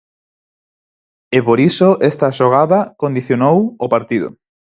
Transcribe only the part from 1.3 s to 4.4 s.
E por iso esta xogada condicionou o partido.